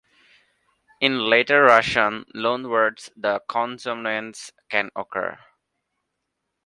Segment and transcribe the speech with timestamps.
[0.99, 5.37] In later Russian loanwords, the consonants can occur.